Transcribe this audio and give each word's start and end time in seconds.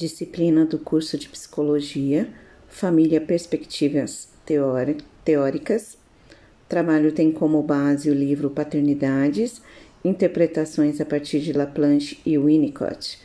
Disciplina 0.00 0.64
do 0.64 0.78
curso 0.78 1.18
de 1.18 1.28
Psicologia, 1.28 2.26
Família 2.70 3.20
Perspectivas 3.20 4.30
Teóricas. 5.22 5.98
Trabalho 6.66 7.12
tem 7.12 7.30
como 7.30 7.62
base 7.62 8.08
o 8.08 8.14
livro 8.14 8.48
Paternidades, 8.48 9.60
Interpretações 10.02 11.02
a 11.02 11.04
partir 11.04 11.40
de 11.40 11.52
Laplanche 11.52 12.18
e 12.24 12.38
Winnicott. 12.38 13.18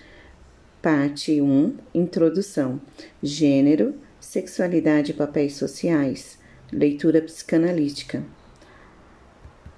Parte 0.82 1.40
1 1.40 1.78
Introdução: 1.94 2.82
Gênero, 3.24 3.96
Sexualidade 4.20 5.12
e 5.12 5.16
Papéis 5.16 5.54
Sociais. 5.54 6.38
Leitura 6.74 7.22
psicanalítica. 7.22 8.22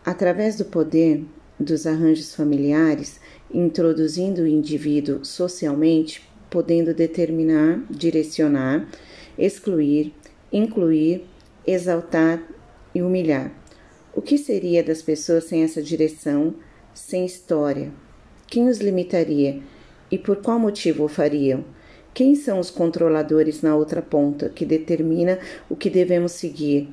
Através 0.03 0.57
do 0.57 0.65
poder 0.65 1.23
dos 1.59 1.85
arranjos 1.85 2.33
familiares, 2.33 3.19
introduzindo 3.53 4.41
o 4.41 4.47
indivíduo 4.47 5.23
socialmente, 5.23 6.27
podendo 6.57 6.91
determinar, 6.91 7.83
direcionar, 7.87 8.87
excluir, 9.37 10.11
incluir, 10.51 11.23
exaltar 11.67 12.41
e 12.95 13.03
humilhar. 13.03 13.51
O 14.11 14.23
que 14.23 14.39
seria 14.39 14.83
das 14.83 15.03
pessoas 15.03 15.43
sem 15.43 15.61
essa 15.61 15.83
direção, 15.83 16.55
sem 16.95 17.27
história? 17.27 17.91
Quem 18.47 18.69
os 18.69 18.79
limitaria 18.79 19.61
e 20.09 20.17
por 20.17 20.37
qual 20.37 20.57
motivo 20.57 21.03
o 21.03 21.07
fariam? 21.07 21.63
Quem 22.11 22.33
são 22.33 22.59
os 22.59 22.71
controladores 22.71 23.61
na 23.61 23.75
outra 23.75 24.01
ponta 24.01 24.49
que 24.49 24.65
determina 24.65 25.37
o 25.69 25.75
que 25.75 25.91
devemos 25.91 26.31
seguir, 26.31 26.89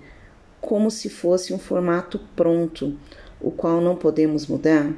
como 0.60 0.90
se 0.90 1.08
fosse 1.08 1.54
um 1.54 1.58
formato 1.58 2.20
pronto, 2.36 2.98
o 3.40 3.50
qual 3.50 3.80
não 3.80 3.96
podemos 3.96 4.46
mudar? 4.46 4.92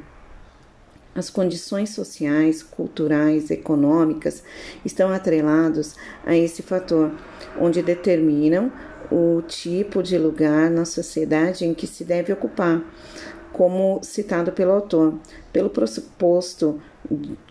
As 1.16 1.30
condições 1.30 1.91
sociais, 1.91 2.62
culturais, 2.62 3.51
econômicas 3.51 4.43
estão 4.84 5.09
atrelados 5.11 5.95
a 6.27 6.37
esse 6.37 6.62
fator, 6.62 7.10
onde 7.59 7.82
determinam 7.82 8.71
o 9.10 9.40
tipo 9.40 10.02
de 10.02 10.18
lugar 10.18 10.71
na 10.71 10.85
sociedade 10.85 11.65
em 11.65 11.73
que 11.73 11.87
se 11.87 12.05
deve 12.05 12.32
ocupar, 12.35 12.85
como 13.51 14.01
citado 14.02 14.52
pelo 14.52 14.73
autor, 14.73 15.15
pelo 15.51 15.71
pressuposto 15.71 16.79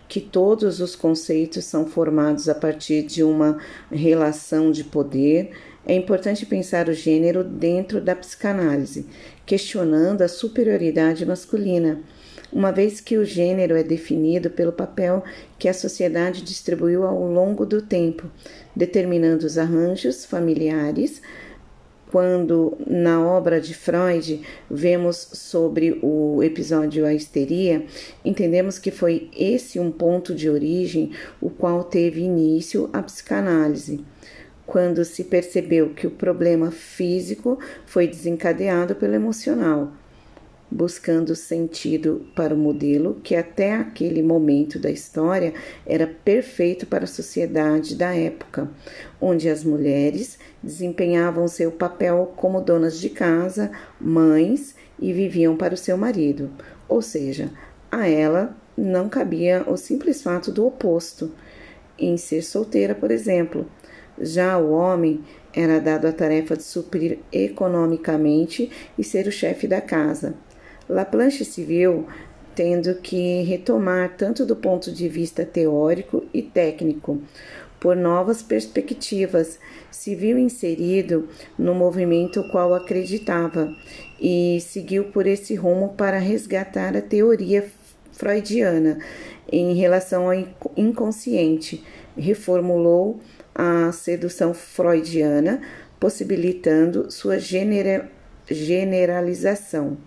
que 0.06 0.20
todos 0.20 0.80
os 0.80 0.94
conceitos 0.94 1.64
são 1.64 1.86
formados 1.86 2.48
a 2.48 2.54
partir 2.54 3.02
de 3.02 3.24
uma 3.24 3.58
relação 3.90 4.70
de 4.70 4.84
poder, 4.84 5.50
é 5.84 5.94
importante 5.94 6.46
pensar 6.46 6.88
o 6.88 6.92
gênero 6.92 7.42
dentro 7.42 8.00
da 8.00 8.14
psicanálise, 8.14 9.06
questionando 9.44 10.22
a 10.22 10.28
superioridade 10.28 11.26
masculina 11.26 12.00
uma 12.52 12.70
vez 12.70 13.00
que 13.00 13.18
o 13.18 13.24
gênero 13.24 13.76
é 13.76 13.82
definido 13.82 14.50
pelo 14.50 14.72
papel 14.72 15.22
que 15.58 15.68
a 15.68 15.74
sociedade 15.74 16.42
distribuiu 16.42 17.04
ao 17.04 17.22
longo 17.26 17.66
do 17.66 17.82
tempo, 17.82 18.30
determinando 18.74 19.46
os 19.46 19.58
arranjos 19.58 20.24
familiares. 20.24 21.20
Quando 22.10 22.78
na 22.86 23.20
obra 23.20 23.60
de 23.60 23.74
Freud 23.74 24.40
vemos 24.70 25.16
sobre 25.16 25.98
o 26.00 26.40
episódio 26.42 27.04
A 27.04 27.12
Histeria, 27.12 27.84
entendemos 28.24 28.78
que 28.78 28.92
foi 28.92 29.28
esse 29.36 29.80
um 29.80 29.90
ponto 29.90 30.34
de 30.34 30.48
origem 30.48 31.10
o 31.40 31.50
qual 31.50 31.82
teve 31.82 32.20
início 32.20 32.88
a 32.92 33.02
psicanálise 33.02 34.04
quando 34.64 35.04
se 35.04 35.24
percebeu 35.24 35.90
que 35.90 36.06
o 36.06 36.10
problema 36.10 36.70
físico 36.72 37.58
foi 37.86 38.08
desencadeado 38.08 38.96
pelo 38.96 39.14
emocional 39.14 39.92
buscando 40.76 41.34
sentido 41.34 42.26
para 42.36 42.54
o 42.54 42.58
modelo 42.58 43.18
que 43.22 43.34
até 43.34 43.74
aquele 43.74 44.22
momento 44.22 44.78
da 44.78 44.90
história 44.90 45.54
era 45.86 46.06
perfeito 46.06 46.86
para 46.86 47.04
a 47.04 47.08
sociedade 47.08 47.96
da 47.96 48.14
época, 48.14 48.70
onde 49.18 49.48
as 49.48 49.64
mulheres 49.64 50.38
desempenhavam 50.62 51.48
seu 51.48 51.72
papel 51.72 52.34
como 52.36 52.60
donas 52.60 53.00
de 53.00 53.08
casa, 53.08 53.70
mães 53.98 54.74
e 55.00 55.14
viviam 55.14 55.56
para 55.56 55.72
o 55.72 55.78
seu 55.78 55.96
marido. 55.96 56.50
Ou 56.86 57.00
seja, 57.00 57.50
a 57.90 58.06
ela 58.06 58.54
não 58.76 59.08
cabia 59.08 59.64
o 59.66 59.78
simples 59.78 60.22
fato 60.22 60.52
do 60.52 60.66
oposto, 60.66 61.32
em 61.98 62.18
ser 62.18 62.42
solteira, 62.42 62.94
por 62.94 63.10
exemplo. 63.10 63.66
Já 64.20 64.58
o 64.58 64.70
homem 64.72 65.24
era 65.54 65.78
dado 65.78 66.06
a 66.06 66.12
tarefa 66.12 66.54
de 66.54 66.62
suprir 66.62 67.18
economicamente 67.32 68.70
e 68.98 69.02
ser 69.04 69.26
o 69.26 69.32
chefe 69.32 69.66
da 69.66 69.80
casa. 69.80 70.34
Laplanche 70.88 71.44
se 71.44 71.64
viu 71.64 72.06
tendo 72.54 72.94
que 72.94 73.42
retomar 73.42 74.16
tanto 74.16 74.46
do 74.46 74.56
ponto 74.56 74.90
de 74.90 75.08
vista 75.08 75.44
teórico 75.44 76.24
e 76.32 76.40
técnico, 76.40 77.20
por 77.78 77.94
novas 77.94 78.42
perspectivas, 78.42 79.58
se 79.90 80.14
viu 80.14 80.38
inserido 80.38 81.28
no 81.58 81.74
movimento 81.74 82.42
qual 82.50 82.72
acreditava 82.72 83.70
e 84.18 84.58
seguiu 84.62 85.04
por 85.04 85.26
esse 85.26 85.54
rumo 85.54 85.90
para 85.90 86.18
resgatar 86.18 86.96
a 86.96 87.02
teoria 87.02 87.68
freudiana 88.12 88.98
em 89.52 89.74
relação 89.74 90.30
ao 90.30 90.34
inconsciente, 90.74 91.84
reformulou 92.16 93.20
a 93.54 93.92
sedução 93.92 94.54
freudiana, 94.54 95.60
possibilitando 96.00 97.10
sua 97.10 97.38
genera 97.38 98.10
generalização 98.48 99.98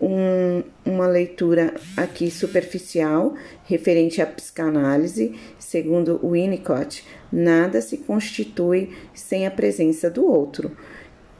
um, 0.00 0.62
uma 0.84 1.06
leitura 1.06 1.74
aqui 1.96 2.30
superficial 2.30 3.34
referente 3.64 4.22
à 4.22 4.26
psicanálise, 4.26 5.34
segundo 5.58 6.20
Winnicott, 6.22 7.04
nada 7.32 7.80
se 7.80 7.98
constitui 7.98 8.96
sem 9.14 9.46
a 9.46 9.50
presença 9.50 10.08
do 10.10 10.24
outro. 10.24 10.76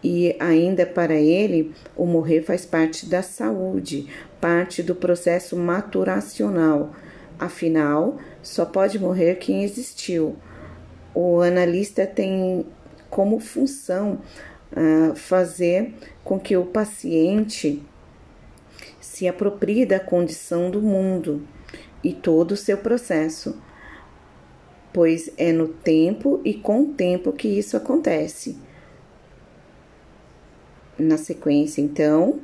E 0.03 0.37
ainda 0.39 0.87
para 0.87 1.15
ele, 1.15 1.73
o 1.97 2.07
morrer 2.07 2.43
faz 2.43 2.65
parte 2.65 3.07
da 3.07 3.23
saúde, 3.23 4.07
parte 4.41 4.83
do 4.83 4.95
processo 4.95 5.57
maturacional. 5.57 6.93
Afinal, 7.39 8.19
só 8.43 8.65
pode 8.65 8.99
morrer 8.99 9.37
quem 9.37 9.65
existiu. 9.65 10.37
O 11.15 11.41
analista 11.41 12.07
tem 12.07 12.65
como 13.11 13.41
função 13.41 14.21
uh, 14.73 15.17
fazer 15.17 15.95
com 16.23 16.39
que 16.39 16.57
o 16.57 16.65
paciente 16.65 17.83
se 19.19 19.27
aproprie 19.27 19.85
da 19.85 19.99
condição 19.99 20.71
do 20.71 20.81
mundo 20.81 21.43
e 22.05 22.13
todo 22.13 22.53
o 22.53 22.57
seu 22.57 22.79
processo, 22.79 23.61
pois 24.93 25.29
é 25.37 25.53
no 25.53 25.67
tempo 25.67 26.41
e 26.45 26.55
com 26.55 26.83
o 26.83 26.93
tempo 26.93 27.33
que 27.33 27.49
isso 27.49 27.77
acontece. 27.77 28.57
Na 30.97 31.17
sequência, 31.17 31.81
então, 31.81 32.39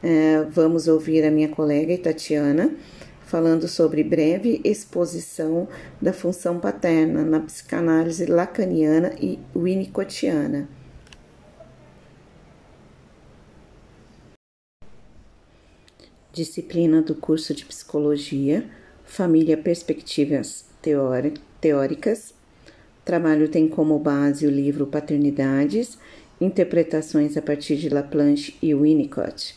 é, 0.00 0.44
vamos 0.48 0.86
ouvir 0.86 1.24
a 1.24 1.32
minha 1.32 1.48
colega 1.48 1.98
Tatiana 1.98 2.76
falando 3.24 3.66
sobre 3.66 4.04
breve 4.04 4.60
exposição 4.62 5.66
da 6.00 6.12
função 6.12 6.60
paterna 6.60 7.24
na 7.24 7.40
psicanálise 7.40 8.26
lacaniana 8.26 9.14
e 9.20 9.36
winnicottiana. 9.54 10.68
Disciplina 16.32 17.02
do 17.02 17.14
curso 17.14 17.54
de 17.54 17.64
Psicologia, 17.64 18.64
Família 19.04 19.56
Perspectivas 19.56 20.64
Teóricas. 21.60 22.34
Trabalho 23.04 23.48
tem 23.48 23.68
como 23.68 23.98
base 23.98 24.46
o 24.46 24.50
livro 24.50 24.86
Paternidades, 24.86 25.98
Interpretações 26.40 27.36
a 27.36 27.42
partir 27.42 27.76
de 27.76 27.90
Laplanche 27.90 28.56
e 28.62 28.74
Winnicott. 28.74 29.54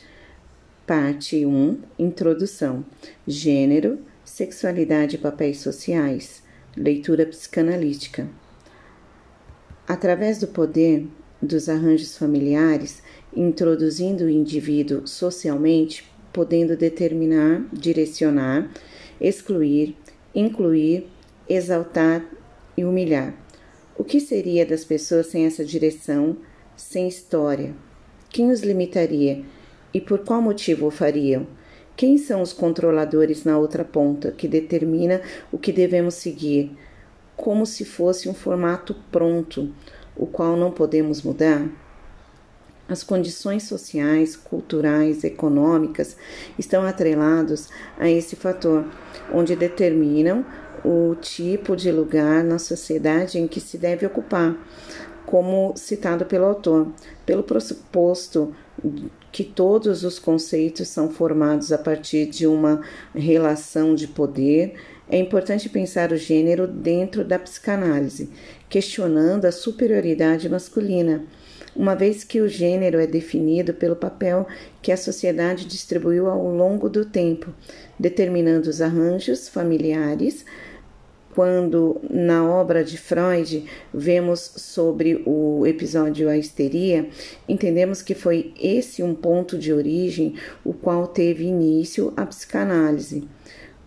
Parte 0.85 1.45
1 1.45 1.79
Introdução: 1.97 2.83
Gênero, 3.25 3.99
Sexualidade 4.25 5.15
e 5.15 5.19
Papéis 5.19 5.59
Sociais. 5.59 6.43
Leitura 6.75 7.25
psicanalítica. 7.25 8.27
Através 9.87 10.39
do 10.39 10.47
poder 10.47 11.07
dos 11.41 11.69
arranjos 11.69 12.17
familiares, 12.17 13.01
introduzindo 13.33 14.25
o 14.25 14.29
indivíduo 14.29 15.07
socialmente, 15.07 16.11
podendo 16.33 16.75
determinar, 16.75 17.63
direcionar, 17.71 18.69
excluir, 19.21 19.95
incluir, 20.33 21.07
exaltar 21.47 22.25
e 22.75 22.83
humilhar. 22.83 23.35
O 23.95 24.03
que 24.03 24.19
seria 24.19 24.65
das 24.65 24.83
pessoas 24.83 25.27
sem 25.27 25.45
essa 25.45 25.63
direção, 25.63 26.35
sem 26.75 27.07
história? 27.07 27.73
Quem 28.29 28.49
os 28.49 28.61
limitaria 28.61 29.45
e 29.93 30.01
por 30.01 30.19
qual 30.19 30.41
motivo 30.41 30.87
o 30.87 30.91
fariam? 30.91 31.45
Quem 31.95 32.17
são 32.17 32.41
os 32.41 32.51
controladores 32.51 33.43
na 33.43 33.59
outra 33.59 33.85
ponta 33.85 34.31
que 34.31 34.47
determina 34.47 35.21
o 35.51 35.59
que 35.59 35.71
devemos 35.71 36.15
seguir, 36.15 36.75
como 37.35 37.67
se 37.67 37.85
fosse 37.85 38.27
um 38.27 38.33
formato 38.33 38.95
pronto, 39.11 39.71
o 40.15 40.25
qual 40.25 40.57
não 40.57 40.71
podemos 40.71 41.21
mudar? 41.21 41.69
As 42.87 43.01
condições 43.01 43.63
sociais, 43.63 44.35
culturais, 44.35 45.23
econômicas 45.23 46.17
estão 46.59 46.83
atrelados 46.83 47.69
a 47.97 48.09
esse 48.09 48.35
fator, 48.35 48.85
onde 49.33 49.55
determinam 49.55 50.45
o 50.83 51.15
tipo 51.15 51.75
de 51.75 51.91
lugar 51.91 52.43
na 52.43 52.59
sociedade 52.59 53.39
em 53.39 53.47
que 53.47 53.61
se 53.61 53.77
deve 53.77 54.05
ocupar, 54.05 54.57
como 55.25 55.73
citado 55.77 56.25
pelo 56.25 56.45
autor, 56.45 56.91
pelo 57.25 57.41
pressuposto 57.41 58.53
que 59.31 59.43
todos 59.43 60.03
os 60.03 60.19
conceitos 60.19 60.87
são 60.89 61.09
formados 61.09 61.71
a 61.71 61.77
partir 61.77 62.27
de 62.27 62.45
uma 62.45 62.81
relação 63.15 63.95
de 63.95 64.07
poder, 64.07 64.75
é 65.09 65.17
importante 65.17 65.69
pensar 65.69 66.11
o 66.11 66.17
gênero 66.17 66.67
dentro 66.67 67.23
da 67.23 67.39
psicanálise, 67.39 68.29
questionando 68.69 69.45
a 69.45 69.51
superioridade 69.51 70.49
masculina, 70.49 71.23
uma 71.75 71.95
vez 71.95 72.23
que 72.23 72.39
o 72.41 72.47
gênero 72.47 72.99
é 72.99 73.07
definido 73.07 73.73
pelo 73.73 73.95
papel 73.95 74.47
que 74.81 74.91
a 74.91 74.97
sociedade 74.97 75.65
distribuiu 75.65 76.27
ao 76.27 76.47
longo 76.47 76.89
do 76.89 77.05
tempo, 77.05 77.53
determinando 77.97 78.69
os 78.69 78.81
arranjos 78.81 79.49
familiares, 79.49 80.45
quando 81.33 81.99
na 82.09 82.47
obra 82.47 82.83
de 82.83 82.97
Freud 82.97 83.65
vemos 83.91 84.39
sobre 84.39 85.23
o 85.25 85.65
episódio 85.65 86.29
A 86.29 86.37
Histeria, 86.37 87.09
entendemos 87.49 88.03
que 88.03 88.13
foi 88.13 88.53
esse 88.61 89.01
um 89.01 89.15
ponto 89.15 89.57
de 89.57 89.73
origem 89.73 90.35
o 90.63 90.73
qual 90.73 91.07
teve 91.07 91.45
início 91.45 92.13
a 92.15 92.23
psicanálise, 92.25 93.27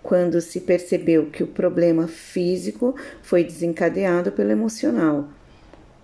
quando 0.03 0.41
se 0.41 0.61
percebeu 0.61 1.27
que 1.27 1.45
o 1.45 1.47
problema 1.47 2.09
físico 2.09 2.97
foi 3.23 3.45
desencadeado 3.45 4.33
pelo 4.33 4.51
emocional 4.51 5.29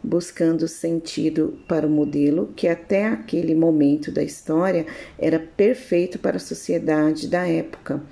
buscando 0.03 0.67
sentido 0.67 1.59
para 1.69 1.87
o 1.87 1.91
modelo 1.91 2.53
que 2.57 2.67
até 2.67 3.07
aquele 3.07 3.55
momento 3.55 4.11
da 4.11 4.23
história 4.23 4.85
era 5.19 5.39
perfeito 5.39 6.19
para 6.19 6.37
a 6.37 6.41
sociedade 6.41 7.29
da 7.29 7.47
época, 7.47 8.03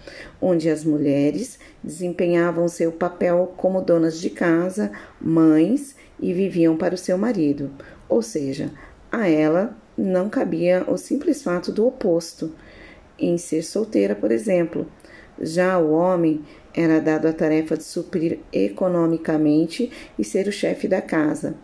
onde 0.41 0.71
as 0.71 0.85
mulheres 0.85 1.59
desempenhavam 1.83 2.69
seu 2.69 2.93
papel 2.93 3.53
como 3.57 3.81
donas 3.81 4.21
de 4.21 4.31
casa, 4.31 4.93
mães 5.21 5.97
e 6.21 6.33
viviam 6.33 6.77
para 6.77 6.95
o 6.95 6.99
seu 6.99 7.19
marido. 7.19 7.71
Ou 8.09 8.23
seja, 8.23 8.71
a 9.11 9.29
ela 9.29 9.77
não 9.97 10.29
cabia 10.29 10.85
o 10.87 10.97
simples 10.97 11.43
fato 11.43 11.73
do 11.73 11.87
oposto, 11.87 12.55
em 13.19 13.37
ser 13.37 13.63
solteira, 13.63 14.15
por 14.15 14.31
exemplo. 14.31 14.87
Já 15.41 15.79
o 15.79 15.93
homem 15.93 16.43
era 16.75 17.01
dado 17.01 17.27
a 17.27 17.33
tarefa 17.33 17.77
de 17.77 17.83
suprir 17.83 18.41
economicamente 18.53 19.91
e 20.19 20.25
ser 20.25 20.47
o 20.47 20.53
chefe 20.53 20.87
da 20.87 21.03
casa. 21.03 21.55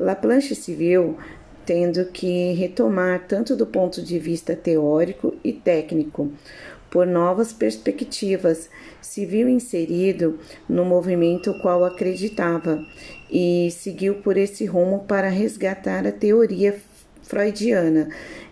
Laplanche 0.00 0.54
se 0.54 0.74
viu 0.74 1.18
tendo 1.66 2.06
que 2.06 2.52
retomar 2.54 3.26
tanto 3.28 3.54
do 3.54 3.66
ponto 3.66 4.02
de 4.02 4.18
vista 4.18 4.56
teórico 4.56 5.36
e 5.44 5.52
técnico, 5.52 6.32
por 6.90 7.06
novas 7.06 7.52
perspectivas, 7.52 8.70
se 9.00 9.26
viu 9.26 9.46
inserido 9.46 10.38
no 10.66 10.86
movimento 10.86 11.54
qual 11.60 11.84
acreditava 11.84 12.82
e 13.30 13.70
seguiu 13.70 14.16
por 14.16 14.38
esse 14.38 14.64
rumo 14.64 15.04
para 15.06 15.28
resgatar 15.28 16.06
a 16.06 16.10
teoria 16.10 16.80
freudiana 17.22 18.08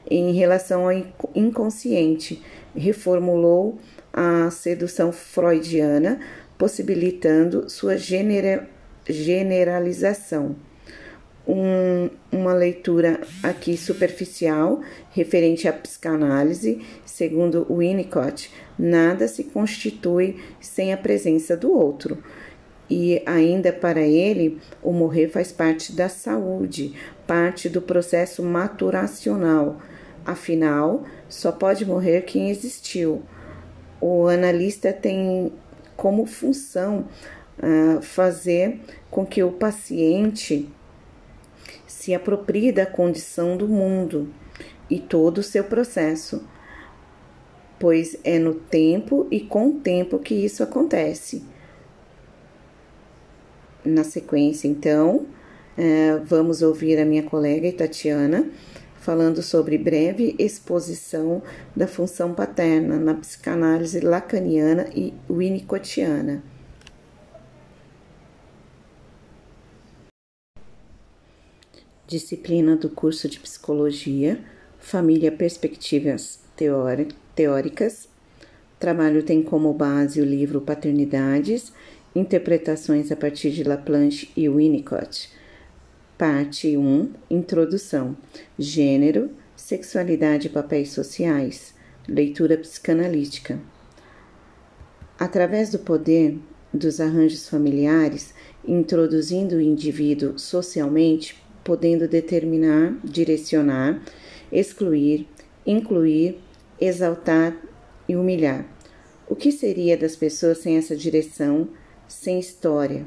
em 0.08 0.34
relação 0.34 0.86
ao 0.86 0.92
inconsciente, 1.34 2.42
reformulou 2.76 3.78
a 4.12 4.50
sedução 4.50 5.10
freudiana, 5.12 6.20
possibilitando 6.58 7.68
sua 7.70 7.96
genera 7.96 8.68
generalização 9.08 10.67
um, 11.48 12.10
uma 12.30 12.52
leitura 12.52 13.20
aqui 13.42 13.74
superficial 13.78 14.80
referente 15.10 15.66
à 15.66 15.72
psicanálise, 15.72 16.84
segundo 17.06 17.66
Winnicott, 17.70 18.52
nada 18.78 19.26
se 19.26 19.44
constitui 19.44 20.36
sem 20.60 20.92
a 20.92 20.96
presença 20.96 21.56
do 21.56 21.72
outro. 21.72 22.18
E 22.90 23.22
ainda 23.24 23.72
para 23.72 24.00
ele, 24.00 24.58
o 24.82 24.92
morrer 24.92 25.28
faz 25.28 25.50
parte 25.50 25.92
da 25.92 26.08
saúde, 26.08 26.94
parte 27.26 27.68
do 27.68 27.80
processo 27.80 28.42
maturacional. 28.42 29.80
Afinal, 30.24 31.04
só 31.28 31.50
pode 31.50 31.84
morrer 31.84 32.22
quem 32.22 32.50
existiu. 32.50 33.22
O 34.00 34.26
analista 34.26 34.92
tem 34.92 35.52
como 35.96 36.24
função 36.26 37.06
uh, 37.58 38.00
fazer 38.00 38.80
com 39.10 39.26
que 39.26 39.42
o 39.42 39.50
paciente 39.50 40.68
se 41.88 42.14
aproprie 42.14 42.70
da 42.70 42.86
condição 42.86 43.56
do 43.56 43.66
mundo 43.66 44.28
e 44.88 45.00
todo 45.00 45.38
o 45.38 45.42
seu 45.42 45.64
processo, 45.64 46.46
pois 47.78 48.16
é 48.22 48.38
no 48.38 48.54
tempo 48.54 49.26
e 49.30 49.40
com 49.40 49.70
o 49.70 49.80
tempo 49.80 50.18
que 50.18 50.34
isso 50.34 50.62
acontece. 50.62 51.42
Na 53.84 54.04
sequência, 54.04 54.68
então, 54.68 55.26
é, 55.76 56.20
vamos 56.24 56.60
ouvir 56.60 56.98
a 57.00 57.06
minha 57.06 57.22
colega 57.22 57.72
Tatiana 57.72 58.48
falando 59.00 59.40
sobre 59.40 59.78
breve 59.78 60.34
exposição 60.38 61.42
da 61.74 61.86
função 61.86 62.34
paterna 62.34 62.98
na 62.98 63.14
psicanálise 63.14 64.00
lacaniana 64.00 64.86
e 64.94 65.14
winnicottiana. 65.30 66.42
Disciplina 72.08 72.74
do 72.74 72.88
curso 72.88 73.28
de 73.28 73.38
Psicologia, 73.38 74.40
Família 74.78 75.30
Perspectivas 75.30 76.40
Teóricas. 77.34 78.08
O 78.74 78.80
trabalho 78.80 79.22
tem 79.22 79.42
como 79.42 79.74
base 79.74 80.18
o 80.18 80.24
livro 80.24 80.62
Paternidades, 80.62 81.70
Interpretações 82.16 83.12
a 83.12 83.16
partir 83.16 83.50
de 83.50 83.62
Laplanche 83.62 84.30
e 84.34 84.48
Winnicott. 84.48 85.30
Parte 86.16 86.78
1 86.78 87.10
Introdução: 87.28 88.16
Gênero, 88.58 89.30
Sexualidade 89.54 90.46
e 90.46 90.50
Papéis 90.50 90.88
Sociais. 90.92 91.74
Leitura 92.08 92.56
psicanalítica. 92.56 93.60
Através 95.18 95.70
do 95.70 95.78
poder 95.78 96.38
dos 96.72 97.00
arranjos 97.00 97.46
familiares, 97.46 98.32
introduzindo 98.66 99.56
o 99.56 99.60
indivíduo 99.60 100.38
socialmente 100.38 101.36
podendo 101.68 102.08
determinar, 102.08 102.96
direcionar, 103.04 104.00
excluir, 104.50 105.28
incluir, 105.66 106.38
exaltar 106.80 107.54
e 108.08 108.16
humilhar. 108.16 108.64
O 109.28 109.36
que 109.36 109.52
seria 109.52 109.94
das 109.94 110.16
pessoas 110.16 110.56
sem 110.56 110.78
essa 110.78 110.96
direção, 110.96 111.68
sem 112.08 112.40
história? 112.40 113.04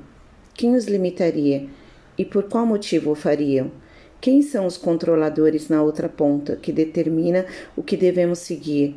Quem 0.54 0.76
os 0.76 0.86
limitaria 0.86 1.68
e 2.16 2.24
por 2.24 2.44
qual 2.44 2.64
motivo 2.64 3.10
o 3.10 3.16
fariam? 3.16 3.72
Quem 4.22 4.44
são 4.44 4.68
os 4.68 4.78
controladores 4.78 5.68
na 5.68 5.82
outra 5.82 6.08
ponta 6.08 6.56
que 6.56 6.72
determina 6.72 7.48
o 7.76 7.82
que 7.82 7.98
devemos 7.98 8.38
seguir, 8.38 8.96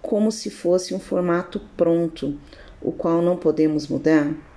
como 0.00 0.30
se 0.30 0.48
fosse 0.48 0.94
um 0.94 1.00
formato 1.00 1.60
pronto, 1.76 2.38
o 2.80 2.92
qual 2.92 3.20
não 3.20 3.36
podemos 3.36 3.88
mudar? 3.88 4.51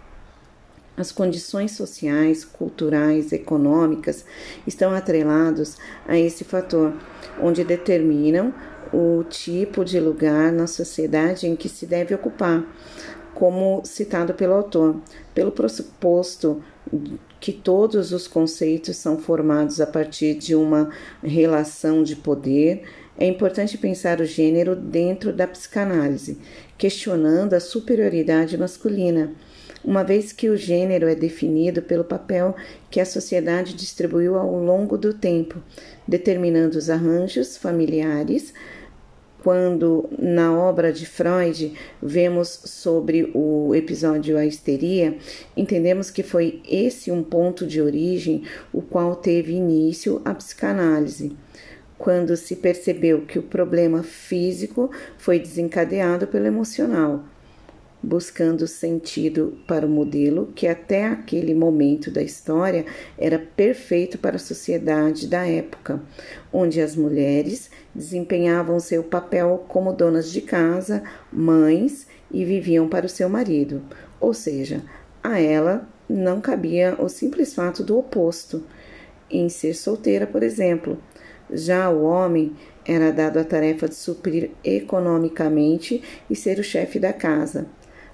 As 0.97 1.11
condições 1.11 1.71
sociais, 1.71 2.45
culturais, 2.45 3.33
econômicas 3.33 4.23
estão 4.65 4.93
atrelados 4.93 5.77
a 6.07 6.17
esse 6.17 6.43
fator, 6.43 6.93
onde 7.41 7.63
determinam 7.63 8.53
o 8.93 9.23
tipo 9.23 9.83
de 9.83 9.99
lugar 9.99 10.53
na 10.53 10.67
sociedade 10.67 11.47
em 11.47 11.55
que 11.55 11.67
se 11.67 11.85
deve 11.85 12.15
ocupar, 12.15 12.63
como 13.33 13.81
citado 13.83 14.33
pelo 14.33 14.53
autor, 14.53 15.01
pelo 15.33 15.51
pressuposto 15.51 16.63
que 17.41 17.51
todos 17.51 18.13
os 18.13 18.27
conceitos 18.27 18.95
são 18.95 19.17
formados 19.17 19.81
a 19.81 19.87
partir 19.87 20.35
de 20.35 20.55
uma 20.55 20.89
relação 21.21 22.03
de 22.03 22.15
poder, 22.15 22.83
é 23.17 23.25
importante 23.27 23.77
pensar 23.77 24.21
o 24.21 24.25
gênero 24.25 24.75
dentro 24.75 25.33
da 25.33 25.47
psicanálise, 25.47 26.37
questionando 26.77 27.53
a 27.53 27.59
superioridade 27.59 28.57
masculina 28.57 29.33
uma 29.85 30.03
vez 30.03 30.31
que 30.31 30.49
o 30.49 30.57
gênero 30.57 31.07
é 31.07 31.13
definido 31.13 31.81
pelo 31.81 32.03
papel 32.03 32.55
que 32.89 32.99
a 32.99 33.05
sociedade 33.05 33.73
distribuiu 33.75 34.35
ao 34.35 34.57
longo 34.57 34.97
do 34.97 35.13
tempo, 35.13 35.61
determinando 36.07 36.77
os 36.77 36.89
arranjos 36.89 37.55
familiares. 37.55 38.53
Quando 39.43 40.09
na 40.17 40.57
obra 40.57 40.91
de 40.91 41.05
Freud 41.05 41.71
vemos 42.01 42.61
sobre 42.65 43.29
o 43.35 43.75
episódio 43.75 44.39
A 44.39 44.45
Histeria, 44.45 45.17
entendemos 45.55 46.09
que 46.09 46.23
foi 46.23 46.63
esse 46.67 47.11
um 47.11 47.21
ponto 47.21 47.67
de 47.67 47.79
origem 47.79 48.41
o 48.73 48.81
qual 48.81 49.15
teve 49.15 49.53
início 49.53 50.19
a 50.25 50.33
psicanálise 50.33 51.37
quando 51.97 52.35
se 52.35 52.57
percebeu 52.57 53.21
que 53.21 53.39
o 53.39 53.43
problema 53.43 54.03
físico 54.03 54.91
foi 55.17 55.39
desencadeado 55.39 56.27
pelo 56.27 56.45
emocional 56.45 57.23
buscando 58.05 58.67
sentido 58.67 59.57
para 59.67 59.85
o 59.85 59.89
modelo 59.89 60.51
que 60.55 60.67
até 60.67 61.05
aquele 61.05 61.55
momento 61.55 62.11
da 62.11 62.21
história 62.21 62.85
era 63.17 63.39
perfeito 63.39 64.19
para 64.19 64.35
a 64.35 64.39
sociedade 64.39 65.27
da 65.27 65.45
época, 65.45 65.99
onde 66.53 66.79
as 66.79 66.95
mulheres 66.95 67.71
desempenhavam 67.93 68.79
seu 68.79 69.03
papel 69.03 69.65
como 69.67 69.91
donas 69.91 70.31
de 70.31 70.41
casa, 70.41 71.03
mães 71.33 72.07
e 72.31 72.45
viviam 72.45 72.87
para 72.87 73.07
o 73.07 73.09
seu 73.09 73.27
marido. 73.27 73.81
ou 74.19 74.33
seja, 74.33 74.83
a 75.23 75.39
ela 75.39 75.87
não 76.07 76.39
cabia 76.39 76.95
o 76.99 77.09
simples 77.09 77.53
fato 77.53 77.83
do 77.83 77.97
oposto, 77.97 78.63
em 79.29 79.49
ser 79.49 79.73
solteira, 79.73 80.27
por 80.27 80.43
exemplo. 80.43 80.97
Já 81.51 81.89
o 81.89 82.03
homem 82.03 82.55
era 82.85 83.11
dado 83.11 83.39
a 83.39 83.43
tarefa 83.43 83.87
de 83.87 83.95
suprir 83.95 84.51
economicamente 84.63 86.01
e 86.29 86.35
ser 86.35 86.59
o 86.59 86.63
chefe 86.63 86.99
da 86.99 87.13
casa. 87.13 87.67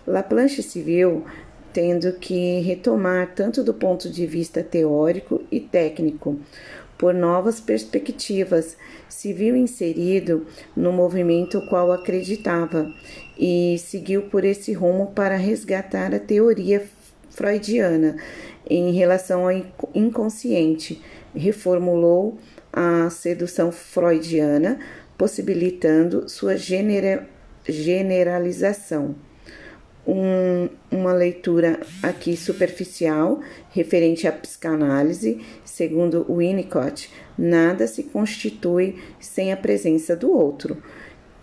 Laplanche 0.05 0.61
se 0.61 0.81
viu 0.81 1.25
tendo 1.73 2.13
que 2.13 2.59
retomar 2.59 3.33
tanto 3.33 3.63
do 3.63 3.73
ponto 3.73 4.09
de 4.09 4.25
vista 4.25 4.61
teórico 4.61 5.41
e 5.51 5.59
técnico, 5.59 6.37
por 6.97 7.13
novas 7.15 7.59
perspectivas, 7.59 8.77
se 9.09 9.33
viu 9.33 9.55
inserido 9.55 10.45
no 10.75 10.91
movimento 10.91 11.59
qual 11.67 11.91
acreditava 11.91 12.93
e 13.39 13.77
seguiu 13.79 14.23
por 14.23 14.45
esse 14.45 14.71
rumo 14.71 15.07
para 15.07 15.35
resgatar 15.35 16.13
a 16.13 16.19
teoria 16.19 16.85
freudiana 17.31 18.17
em 18.69 18.91
relação 18.91 19.47
ao 19.47 19.63
inconsciente, 19.95 21.01
reformulou 21.35 22.37
a 22.71 23.09
sedução 23.09 23.71
freudiana, 23.71 24.79
possibilitando 25.17 26.29
sua 26.29 26.55
genera 26.55 27.27
generalização. 27.67 29.15
Um, 30.07 30.67
uma 30.89 31.13
leitura 31.13 31.79
aqui 32.01 32.35
superficial 32.35 33.39
referente 33.69 34.27
à 34.27 34.31
psicanálise, 34.31 35.41
segundo 35.63 36.25
Winnicott, 36.27 37.11
nada 37.37 37.85
se 37.85 38.03
constitui 38.03 38.97
sem 39.19 39.53
a 39.53 39.57
presença 39.57 40.15
do 40.15 40.31
outro. 40.31 40.81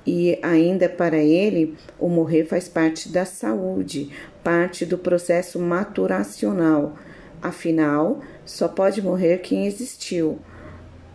E 0.05 0.39
ainda 0.43 0.89
para 0.89 1.19
ele, 1.19 1.77
o 2.01 2.09
morrer 2.09 2.47
faz 2.47 2.69
parte 2.69 3.11
da 3.11 3.25
saúde, 3.25 4.11
parte 4.43 4.85
do 4.87 4.99
processo 4.99 5.61
maturacional. 5.61 6.97
Afinal, 7.43 8.21
só 8.45 8.67
pode 8.67 9.01
morrer 9.03 9.39
quem 9.39 9.67
existiu. 9.67 10.39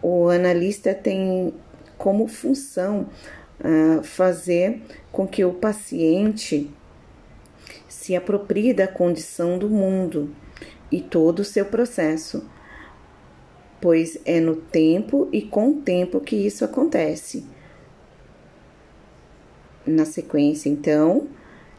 O 0.01 0.29
analista 0.29 0.93
tem 0.93 1.53
como 1.97 2.27
função 2.27 3.07
uh, 3.59 4.03
fazer 4.03 4.81
com 5.11 5.27
que 5.27 5.43
o 5.43 5.53
paciente 5.53 6.69
se 8.03 8.17
aproprie 8.17 8.73
da 8.73 8.85
condição 8.85 9.57
do 9.57 9.69
mundo 9.69 10.29
e 10.91 10.99
todo 10.99 11.39
o 11.39 11.45
seu 11.45 11.63
processo, 11.63 12.45
pois 13.79 14.17
é 14.25 14.41
no 14.41 14.57
tempo 14.57 15.29
e 15.31 15.41
com 15.41 15.69
o 15.69 15.75
tempo 15.75 16.19
que 16.19 16.35
isso 16.35 16.65
acontece. 16.65 17.45
Na 19.87 20.03
sequência, 20.03 20.67
então, 20.67 21.19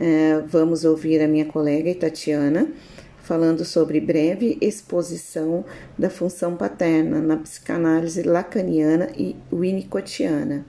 uh, 0.00 0.46
vamos 0.46 0.86
ouvir 0.86 1.20
a 1.20 1.28
minha 1.28 1.44
colega 1.44 1.94
Tatiana 1.94 2.72
falando 3.18 3.62
sobre 3.62 4.00
breve 4.00 4.56
exposição 4.62 5.62
da 5.98 6.08
função 6.08 6.56
paterna 6.56 7.20
na 7.20 7.36
psicanálise 7.36 8.22
lacaniana 8.22 9.10
e 9.14 9.36
winnicottiana. 9.52 10.64